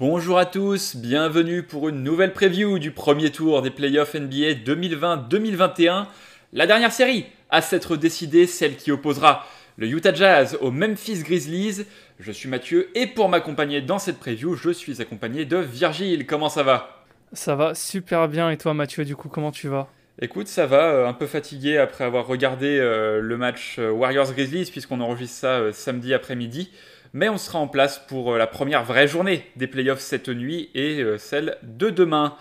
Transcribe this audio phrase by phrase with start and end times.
[0.00, 6.06] Bonjour à tous, bienvenue pour une nouvelle preview du premier tour des playoffs NBA 2020-2021.
[6.54, 9.44] La dernière série à s'être décidée, celle qui opposera
[9.76, 11.84] le Utah Jazz au Memphis Grizzlies.
[12.18, 16.24] Je suis Mathieu et pour m'accompagner dans cette preview, je suis accompagné de Virgile.
[16.24, 17.04] Comment ça va?
[17.34, 19.90] Ça va super bien et toi Mathieu, du coup, comment tu vas?
[20.22, 24.70] Écoute, ça va, euh, un peu fatigué après avoir regardé euh, le match euh, Warriors-Grizzlies
[24.70, 26.70] puisqu'on enregistre ça samedi après-midi.
[27.12, 31.04] Mais on sera en place pour la première vraie journée des playoffs cette nuit et
[31.18, 32.36] celle de demain.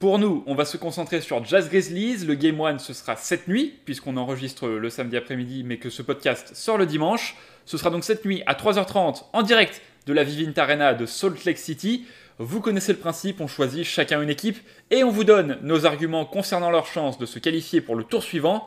[0.00, 2.24] Pour nous, on va se concentrer sur Jazz Grizzlies.
[2.24, 6.00] Le Game 1, ce sera cette nuit, puisqu'on enregistre le samedi après-midi, mais que ce
[6.00, 7.36] podcast sort le dimanche.
[7.66, 11.44] Ce sera donc cette nuit à 3h30 en direct de la Vivint Arena de Salt
[11.44, 12.06] Lake City.
[12.38, 14.58] Vous connaissez le principe, on choisit chacun une équipe
[14.90, 18.22] et on vous donne nos arguments concernant leur chance de se qualifier pour le tour
[18.22, 18.66] suivant.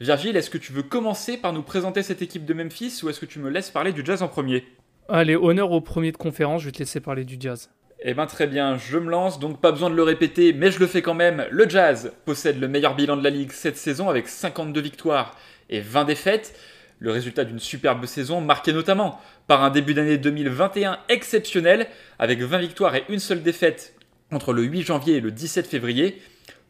[0.00, 3.20] Virgile, est-ce que tu veux commencer par nous présenter cette équipe de Memphis ou est-ce
[3.20, 4.66] que tu me laisses parler du jazz en premier?
[5.08, 7.68] Allez, honneur au premier de conférence, je vais te laisser parler du jazz.
[8.04, 10.80] Eh ben très bien, je me lance, donc pas besoin de le répéter, mais je
[10.80, 11.46] le fais quand même.
[11.50, 15.36] Le Jazz possède le meilleur bilan de la ligue cette saison avec 52 victoires
[15.70, 16.58] et 20 défaites.
[16.98, 21.86] Le résultat d'une superbe saison marqué notamment par un début d'année 2021 exceptionnel
[22.18, 23.94] avec 20 victoires et une seule défaite
[24.32, 26.20] entre le 8 janvier et le 17 février.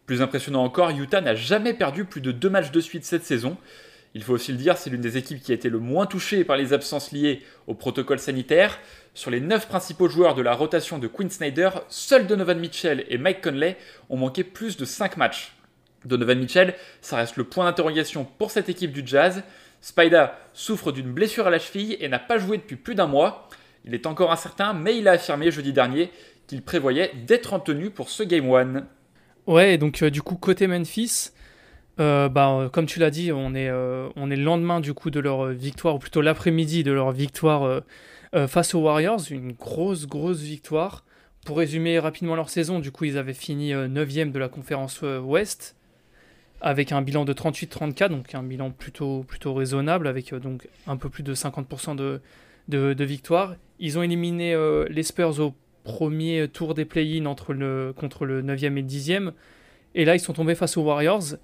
[0.05, 3.57] Plus impressionnant encore, Utah n'a jamais perdu plus de deux matchs de suite cette saison.
[4.15, 6.45] Il faut aussi le dire, c'est l'une des équipes qui a été le moins touchée
[6.45, 8.79] par les absences liées au protocole sanitaire.
[9.15, 13.17] Sur les 9 principaux joueurs de la rotation de Quinn Snyder, seuls Donovan Mitchell et
[13.17, 13.79] Mike Conley
[14.11, 15.55] ont manqué plus de 5 matchs.
[16.05, 19.43] Donovan Mitchell, ça reste le point d'interrogation pour cette équipe du Jazz.
[19.81, 23.49] Spida souffre d'une blessure à la cheville et n'a pas joué depuis plus d'un mois.
[23.85, 26.11] Il est encore incertain, mais il a affirmé jeudi dernier
[26.47, 28.87] qu'il prévoyait d'être en tenue pour ce Game 1.
[29.47, 31.31] Ouais, donc euh, du coup, côté Memphis,
[32.01, 35.11] euh, bah, comme tu l'as dit, on est, euh, on est le lendemain du coup
[35.11, 37.83] de leur victoire, ou plutôt l'après-midi de leur victoire
[38.49, 39.21] face aux Warriors.
[39.31, 41.05] Une grosse, grosse victoire.
[41.45, 45.77] Pour résumer rapidement leur saison, du coup, ils avaient fini 9ème de la conférence Ouest
[46.63, 50.97] avec un bilan de 38-34, donc un bilan plutôt, plutôt raisonnable, avec euh, donc un
[50.97, 52.21] peu plus de 50% de,
[52.69, 53.57] de, victoires.
[53.81, 58.83] Ils ont éliminé euh, les Spurs au premier tour des play-in contre le 9e et
[58.83, 59.33] 10e.
[59.97, 61.35] Et là, ils sont tombés face aux Warriors.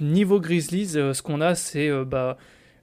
[0.00, 2.38] Niveau Grizzlies, euh, ce qu'on a, c'est bah,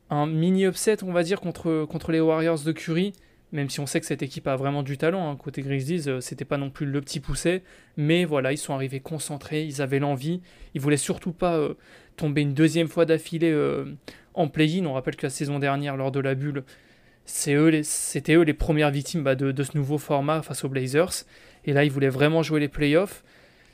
[0.09, 3.13] un mini upset, on va dire, contre, les Warriors de Curry
[3.51, 5.29] même si on sait que cette équipe a vraiment du talent.
[5.29, 5.35] Hein.
[5.35, 7.63] Côté Grizzlies, euh, c'était pas non plus le petit poussé,
[7.97, 10.41] mais voilà, ils sont arrivés concentrés, ils avaient l'envie,
[10.75, 11.73] ils voulaient surtout pas euh,
[12.15, 13.85] tomber une deuxième fois d'affilée euh,
[14.33, 14.85] en play-in.
[14.85, 16.63] On rappelle que la saison dernière, lors de la bulle,
[17.25, 17.53] c'était
[18.33, 21.25] eux, les premières victimes bah, de, ce nouveau format face aux Blazers.
[21.65, 23.23] Et là, ils voulaient vraiment jouer les playoffs.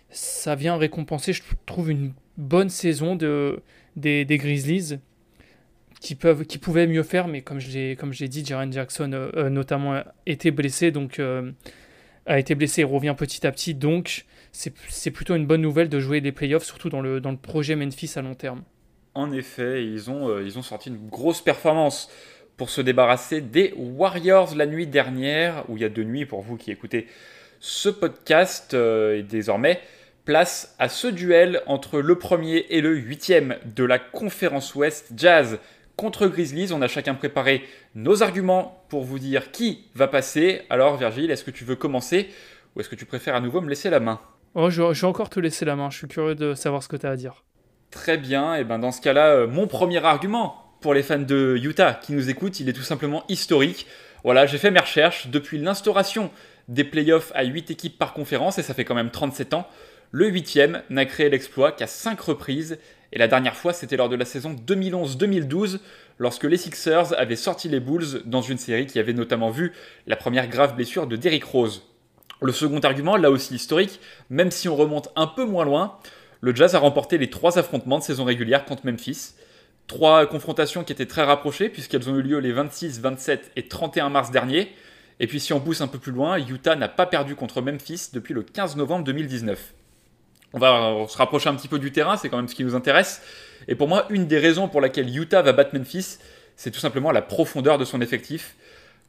[0.09, 3.61] Ça vient récompenser, je trouve, une bonne saison de,
[3.95, 4.99] des, des Grizzlies
[5.99, 9.93] qui, peuvent, qui pouvaient mieux faire, mais comme j'ai dit, Jaren Jackson euh, euh, notamment
[9.93, 11.51] a été blessé, donc euh,
[12.25, 15.99] a été blessé et revient petit à petit, donc c'est plutôt une bonne nouvelle de
[15.99, 18.63] jouer les playoffs, surtout dans le, dans le projet Memphis à long terme.
[19.13, 22.09] En effet, ils ont, ils ont sorti une grosse performance
[22.55, 26.41] pour se débarrasser des Warriors la nuit dernière, ou il y a deux nuits pour
[26.41, 27.07] vous qui écoutez
[27.59, 29.81] ce podcast, et désormais
[30.25, 35.11] place à ce duel entre le premier et le huitième de la conférence Ouest.
[35.15, 35.59] Jazz
[35.95, 36.73] contre Grizzlies.
[36.73, 37.63] On a chacun préparé
[37.93, 40.63] nos arguments pour vous dire qui va passer.
[40.69, 42.29] Alors Virgile, est-ce que tu veux commencer
[42.75, 44.19] ou est-ce que tu préfères à nouveau me laisser la main?
[44.55, 46.95] Oh, je, vais encore te laisser la main, je suis curieux de savoir ce que
[46.95, 47.43] tu as à dire.
[47.91, 51.59] Très bien, et ben dans ce cas-là, euh, mon premier argument pour les fans de
[51.61, 53.85] Utah qui nous écoutent, il est tout simplement historique.
[54.23, 56.31] Voilà, j'ai fait mes recherches depuis l'instauration
[56.67, 59.67] des playoffs à 8 équipes par conférence, et ça fait quand même 37 ans.
[60.11, 62.77] Le 8 n'a créé l'exploit qu'à 5 reprises,
[63.11, 65.79] et la dernière fois, c'était lors de la saison 2011-2012,
[66.19, 69.73] lorsque les Sixers avaient sorti les Bulls dans une série qui avait notamment vu
[70.07, 71.83] la première grave blessure de Derrick Rose.
[72.41, 73.99] Le second argument, là aussi historique,
[74.29, 75.97] même si on remonte un peu moins loin,
[76.41, 79.33] le Jazz a remporté les trois affrontements de saison régulière contre Memphis.
[79.87, 84.09] Trois confrontations qui étaient très rapprochées puisqu'elles ont eu lieu les 26, 27 et 31
[84.09, 84.73] mars dernier.
[85.19, 88.09] Et puis si on pousse un peu plus loin, Utah n'a pas perdu contre Memphis
[88.13, 89.73] depuis le 15 novembre 2019
[90.55, 92.75] on va se rapprocher un petit peu du terrain, c'est quand même ce qui nous
[92.75, 93.21] intéresse.
[93.67, 96.17] Et pour moi, une des raisons pour laquelle Utah va battre Memphis,
[96.55, 98.55] c'est tout simplement la profondeur de son effectif.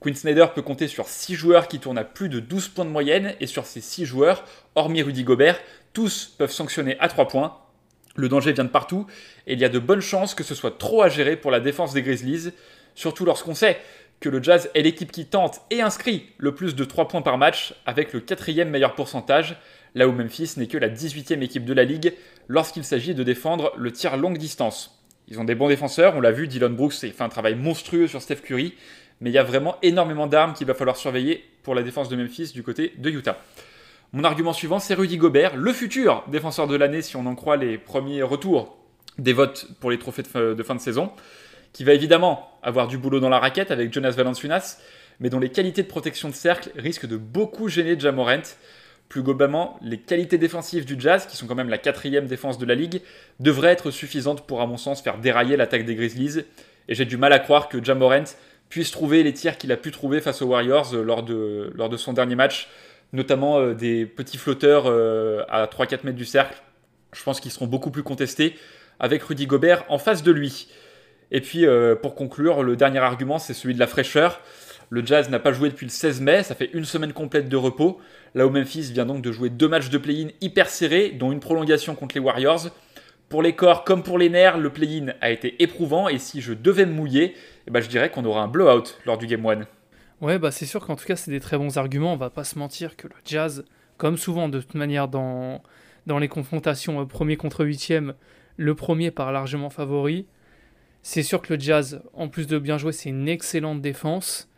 [0.01, 2.91] Quinn Snyder peut compter sur 6 joueurs qui tournent à plus de 12 points de
[2.91, 4.45] moyenne, et sur ces 6 joueurs,
[4.75, 5.61] hormis Rudy Gobert,
[5.93, 7.57] tous peuvent sanctionner à 3 points.
[8.17, 9.07] Le danger vient de partout,
[9.47, 11.61] et il y a de bonnes chances que ce soit trop à gérer pour la
[11.61, 12.51] défense des Grizzlies,
[12.97, 13.79] surtout lorsqu'on sait
[14.19, 17.39] que le Jazz est l'équipe qui tente et inscrit le plus de 3 points par
[17.39, 19.57] match, avec le quatrième meilleur pourcentage,
[19.95, 22.15] là où Memphis n'est que la 18e équipe de la ligue
[22.49, 25.03] lorsqu'il s'agit de défendre le tir longue distance.
[25.29, 28.07] Ils ont des bons défenseurs, on l'a vu, Dylan Brooks a fait un travail monstrueux
[28.07, 28.75] sur Steph Curry,
[29.21, 32.17] mais il y a vraiment énormément d'armes qu'il va falloir surveiller pour la défense de
[32.17, 33.39] Memphis du côté de Utah.
[34.13, 37.57] Mon argument suivant, c'est Rudy Gobert, le futur défenseur de l'année si on en croit
[37.57, 38.79] les premiers retours
[39.19, 41.11] des votes pour les trophées de fin de saison,
[41.73, 44.79] qui va évidemment avoir du boulot dans la raquette avec Jonas Valanciunas,
[45.21, 48.43] mais dont les qualités de protection de cercle risquent de beaucoup gêner Jamorant.
[49.09, 52.67] Plus globalement, les qualités défensives du Jazz, qui sont quand même la quatrième défense de
[52.67, 53.03] la ligue,
[53.39, 56.41] devraient être suffisantes pour, à mon sens, faire dérailler l'attaque des Grizzlies.
[56.89, 58.25] Et j'ai du mal à croire que Jamorant
[58.69, 61.23] puisse trouver les tirs qu'il a pu trouver face aux Warriors euh, lors
[61.89, 62.69] de, son dernier match,
[63.13, 66.61] notamment euh, des petits flotteurs euh, à 3-4 mètres du cercle.
[67.13, 68.57] Je pense qu'ils seront beaucoup plus contestés
[68.99, 70.69] avec Rudy Gobert en face de lui.
[71.31, 71.67] Et puis,
[72.03, 74.41] pour conclure, le dernier argument, c'est celui de la fraîcheur.
[74.91, 77.57] Le Jazz n'a pas joué depuis le 16 mai, ça fait une semaine complète de
[77.57, 78.01] repos.
[78.35, 81.41] Là où Memphis vient donc de jouer deux matchs de play-in hyper serrés, dont une
[81.41, 82.69] prolongation contre les Warriors.
[83.29, 86.53] Pour les corps comme pour les nerfs, le play-in a été éprouvant et si je
[86.53, 87.35] devais me mouiller,
[87.67, 89.67] eh ben, je dirais qu'on aura un blowout lors du Game 1.
[90.21, 92.13] Ouais, bah c'est sûr qu'en tout cas, c'est des très bons arguments.
[92.13, 93.65] On va pas se mentir que le Jazz,
[93.97, 95.61] comme souvent de toute manière dans,
[96.07, 98.15] les confrontations euh, premier contre huitième,
[98.57, 100.27] le premier part largement favori.
[101.03, 104.49] C'est sûr que le Jazz, en plus de bien jouer, c'est une excellente défense.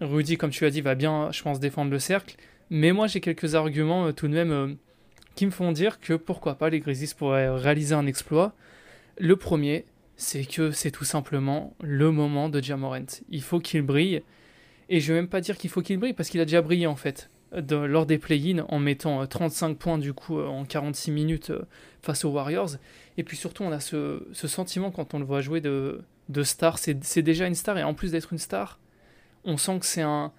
[0.00, 2.36] Rudy, comme tu as dit, va bien, je pense, défendre le cercle.
[2.70, 4.74] Mais moi, j'ai quelques arguments euh, tout de même euh,
[5.34, 8.54] qui me font dire que pourquoi pas les Grizzlies pourraient réaliser un exploit.
[9.18, 9.84] Le premier,
[10.16, 13.06] c'est que c'est tout simplement le moment de Jamorant.
[13.28, 14.22] Il faut qu'il brille.
[14.88, 16.86] Et je vais même pas dire qu'il faut qu'il brille parce qu'il a déjà brillé
[16.86, 21.52] en fait lors des play-in en mettant 35 euh, points du coup en 46 minutes
[22.00, 22.70] face aux Warriors.
[23.16, 26.02] Et puis surtout, on a ce, sentiment quand on le voit jouer de
[26.42, 26.78] star.
[26.78, 28.78] C'est déjà une star et en plus d'être une star,
[29.44, 30.32] on sent que c'est un,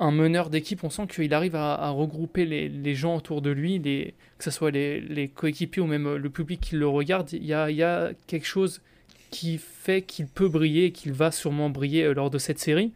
[0.00, 4.50] meneur d'équipe, on sent qu'il arrive à, regrouper les, gens autour de lui, que ce
[4.50, 7.32] soit les, coéquipiers ou même le public qui le regarde.
[7.32, 8.80] Il y a, quelque chose
[9.30, 12.92] qui fait qu'il peut briller et qu'il va sûrement briller euh, lors de cette série.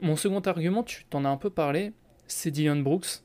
[0.00, 1.92] Mon second argument, tu t'en as un peu parlé,
[2.26, 3.22] c'est Dylan Brooks.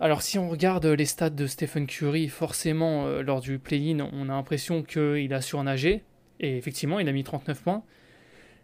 [0.00, 4.28] Alors si on regarde les stats de Stephen Curry, forcément euh, lors du play-in, on
[4.28, 6.02] a l'impression qu'il a surnagé,
[6.40, 7.84] et effectivement il a mis 39 points.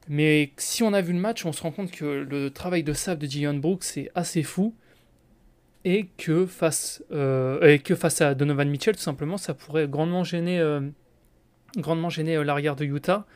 [0.08, 2.92] Mais si on a vu le match, on se rend compte que le travail de
[2.92, 4.74] save de Dion Brooks c'est assez fou.
[5.84, 10.24] Et que, face, euh, et que face à Donovan Mitchell, tout simplement, ça pourrait grandement
[10.24, 10.80] gêner, euh,
[11.76, 13.26] grandement gêner euh, l'arrière de Utah.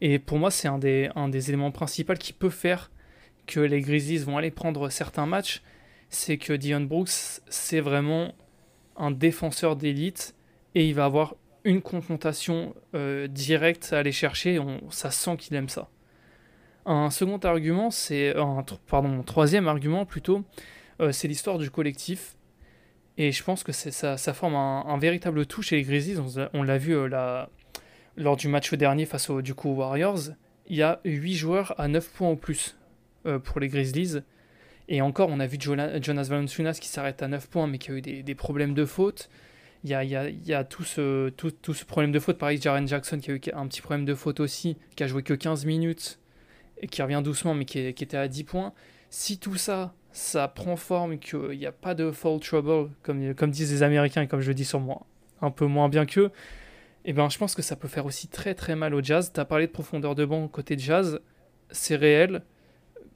[0.00, 2.90] Et pour moi, c'est un des, un des éléments principaux qui peut faire
[3.46, 5.62] que les Grizzlies vont aller prendre certains matchs.
[6.10, 8.34] C'est que Dion Brooks, c'est vraiment
[8.96, 10.34] un défenseur d'élite
[10.74, 12.74] et il va avoir une confrontation
[13.28, 14.58] directe à aller chercher.
[14.58, 15.88] On, ça sent qu'il aime ça.
[16.88, 20.44] Un second argument, c'est un pardon, troisième argument plutôt,
[21.00, 22.36] euh, c'est l'histoire du collectif.
[23.18, 26.18] Et je pense que ça, forme un, véritable touche chez les Grizzlies.
[26.52, 27.46] On, l'a vu euh,
[28.16, 30.34] lors du match dernier face aux, du coup, Warriors.
[30.68, 32.76] Il y a 8 joueurs à 9 points ou plus
[33.24, 34.20] euh, pour les Grizzlies.
[34.88, 37.94] Et encore, on a vu Jonas Valanciunas qui s'arrête à 9 points, mais qui a
[37.94, 39.28] eu des, problèmes de faute.
[39.82, 39.94] Il y
[40.54, 42.38] a, tout, ce, tout, tout, ce problème de faute.
[42.38, 45.24] Pareil, Jaren Jackson qui a eu un petit problème de faute aussi, qui a joué
[45.24, 46.20] que 15 minutes
[46.90, 48.72] qui revient doucement, mais qui, était à 10 points.
[49.10, 53.72] Si tout ça, ça prend forme, qu'il n'y a pas de fall trouble, comme, disent
[53.72, 55.06] les Américains et comme je le dis sur moi,
[55.40, 56.30] un peu moins bien qu'eux,
[57.04, 59.30] eh ben, je pense que ça peut faire aussi très très mal au jazz.
[59.32, 61.20] Tu as parlé de profondeur de banc côté jazz,
[61.70, 62.42] c'est réel.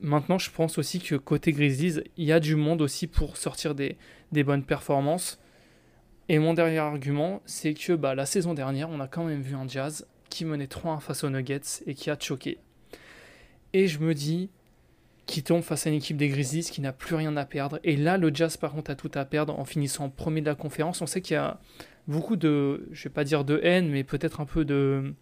[0.00, 3.74] Maintenant, je pense aussi que côté Grizzlies, il y a du monde aussi pour sortir
[3.74, 3.98] des,
[4.32, 5.40] des bonnes performances.
[6.28, 9.56] Et mon dernier argument, c'est que bah, la saison dernière, on a quand même vu
[9.56, 12.58] un jazz qui menait 3-1 face aux Nuggets et qui a choqué.
[13.72, 14.50] Et je me dis
[15.26, 17.78] qu'il tombe face à une équipe des Grizzlies qui n'a plus rien à perdre.
[17.84, 20.54] Et là, le Jazz, par contre, a tout à perdre en finissant premier de la
[20.56, 21.00] conférence.
[21.02, 21.60] On sait qu'il y a
[22.08, 25.14] beaucoup de, je vais pas dire de haine, mais peut-être un peu de,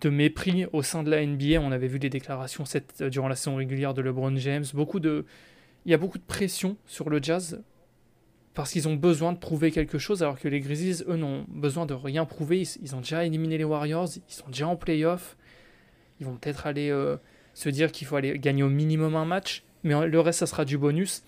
[0.00, 1.60] de mépris au sein de la NBA.
[1.60, 4.64] On avait vu les déclarations cette, durant la saison régulière de LeBron James.
[4.72, 5.26] Beaucoup de,
[5.84, 7.62] il y a beaucoup de pression sur le Jazz
[8.54, 11.86] parce qu'ils ont besoin de prouver quelque chose, alors que les Grizzlies, eux, n'ont besoin
[11.86, 12.66] de rien prouver.
[12.82, 15.36] Ils, ont déjà éliminé les Warriors, ils sont déjà en playoff.
[16.18, 17.16] Ils vont peut-être aller euh,
[17.58, 20.64] se dire qu'il faut aller gagner au minimum un match, mais le reste, ça sera
[20.64, 21.24] du bonus.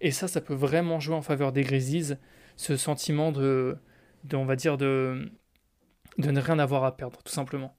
[0.00, 2.14] Et ça, ça peut vraiment jouer en faveur des Grizzlies,
[2.56, 3.76] ce sentiment de,
[4.22, 5.28] de on va dire, de,
[6.18, 7.74] ne rien avoir à perdre, tout simplement.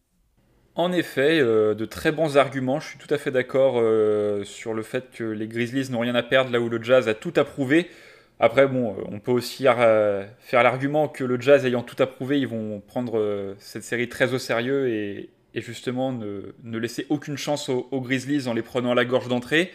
[0.75, 2.81] En effet, euh, de très bons arguments.
[2.81, 6.15] Je suis tout à fait d'accord euh, sur le fait que les Grizzlies n'ont rien
[6.15, 7.89] à perdre là où le Jazz a tout approuvé.
[8.37, 12.47] Après, bon, on peut aussi euh, faire l'argument que le Jazz ayant tout approuvé, ils
[12.47, 17.69] vont prendre cette série très au sérieux et, et justement ne, ne, laisser aucune chance
[17.69, 19.71] aux, Grizzlies en les prenant à la gorge d'entrée.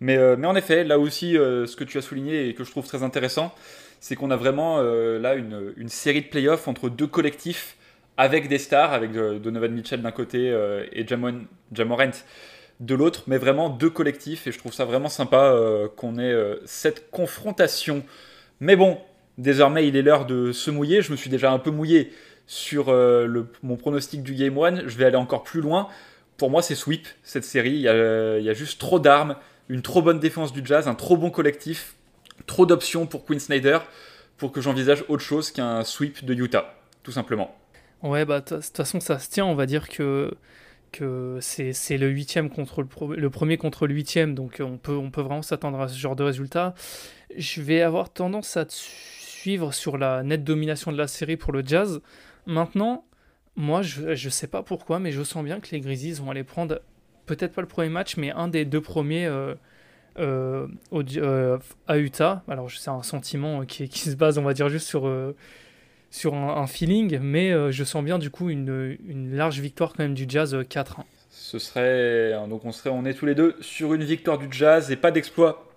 [0.00, 2.64] Mais, euh, mais, en effet, là aussi, euh, ce que tu as souligné et que
[2.64, 3.54] je trouve très intéressant,
[4.00, 7.76] c'est qu'on a vraiment euh, là une, une, série de playoffs entre deux collectifs
[8.16, 10.52] avec des stars, avec Donovan Mitchell d'un côté
[10.92, 14.48] et Jamon, de l'autre, mais vraiment deux collectifs.
[14.48, 15.56] Et je trouve ça vraiment sympa
[15.96, 18.02] qu'on ait cette confrontation.
[18.58, 18.98] Mais bon,
[19.36, 21.00] désormais, il est l'heure de se mouiller.
[21.00, 22.10] Je me suis déjà un peu mouillé
[22.48, 22.86] sur
[23.62, 24.88] mon pronostic du Game 1.
[24.88, 25.86] Je vais aller encore plus loin.
[26.36, 27.74] Pour moi, c'est sweep cette série.
[27.74, 29.36] Il y a, juste trop d'armes,
[29.68, 31.94] une trop bonne défense du Jazz, un trop bon collectif,
[32.46, 33.78] trop d'options pour Quinn Snyder
[34.38, 37.54] pour que j'envisage autre chose qu'un sweep de Utah, tout simplement.
[38.02, 39.44] Ouais, bah de toute façon, ça se tient.
[39.44, 40.30] On va dire que
[41.40, 45.88] c'est le le, premier contre le huitième, donc on peut, on peut vraiment s'attendre à
[45.88, 46.74] ce genre de résultat.
[47.36, 51.62] Je vais avoir tendance à suivre sur la nette domination de la série pour le
[51.64, 52.00] Jazz.
[52.48, 53.04] Maintenant,
[53.56, 56.44] moi, je ne sais pas pourquoi, mais je sens bien que les Grizzlies vont aller
[56.44, 56.80] prendre,
[57.26, 59.54] peut-être pas le premier match, mais un des deux premiers euh,
[60.18, 62.42] euh, euh, à Utah.
[62.48, 65.12] Alors, c'est un sentiment qui, se base, on va dire, juste sur,
[66.10, 70.14] sur un, feeling, mais je sens bien, du coup, une, une large victoire quand même
[70.14, 71.02] du Jazz 4-1.
[71.28, 72.32] Ce serait.
[72.48, 75.10] Donc, on, serait, on est tous les deux sur une victoire du Jazz et pas
[75.10, 75.68] d'exploit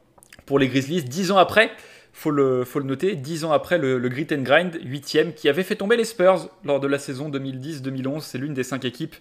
[0.45, 1.03] pour les Grizzlies.
[1.03, 1.69] Dix ans après,
[2.13, 5.63] faut le, faut le noter, dix ans après le, Grit and Grind, huitième, qui avait
[5.63, 8.21] fait tomber les Spurs lors de la saison 2010-2011.
[8.21, 9.15] C'est l'une des cinq équipes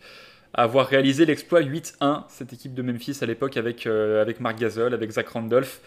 [0.52, 4.58] à avoir réalisé l'exploit 8-1, cette équipe de Memphis à l'époque avec, euh, avec Mark
[4.58, 5.80] Gasol, avec Zach Randolph,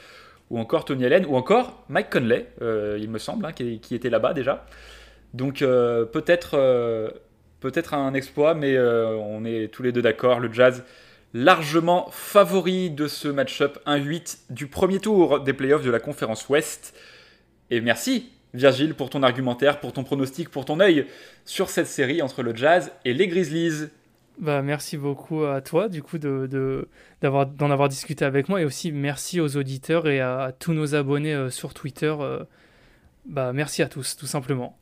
[0.50, 4.10] ou encore Tony Allen, ou encore Mike Conley, euh, il me semble, hein, qui, était
[4.10, 4.66] là-bas déjà.
[5.34, 6.52] Donc euh, peut-être
[7.60, 10.84] peut-être un exploit, mais on est tous les deux d'accord, le Jazz
[11.34, 16.94] largement favori de ce match-up 1-8 du premier tour des playoffs de la conférence Ouest.
[17.70, 21.08] Et merci Virgile pour ton argumentaire, pour ton pronostic, pour ton œil
[21.46, 23.90] sur cette série entre le Jazz et les Grizzlies.
[24.40, 26.88] Bah, merci beaucoup à toi du coup de,
[27.22, 30.96] d'avoir, d'en avoir discuté avec moi et aussi merci aux auditeurs et à, tous nos
[30.96, 32.13] abonnés euh, sur Twitter.
[32.20, 32.44] Euh,
[33.25, 34.78] bah, merci à tous tout simplement.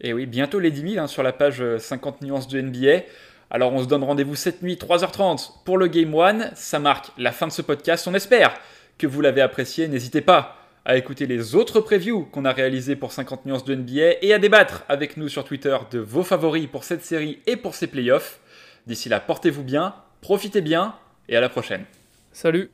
[0.00, 3.04] Et oui, bientôt les 10 000 hein, sur la page 50 euh, nuances de NBA.
[3.50, 6.50] Alors on se donne rendez-vous cette nuit, 3h30 pour le Game One.
[6.54, 8.06] Ça marque la fin de ce podcast.
[8.06, 8.54] On espère
[8.96, 9.88] que vous l'avez apprécié.
[9.88, 14.22] N'hésitez pas à écouter les autres previews qu'on a réalisés pour 50 nuances de NBA
[14.22, 17.74] et à débattre avec nous sur Twitter de vos favoris pour cette série et pour
[17.74, 18.40] ces playoffs.
[18.86, 20.94] D'ici là, portez-vous bien, profitez bien
[21.28, 21.84] et à la prochaine.
[22.32, 22.70] Salut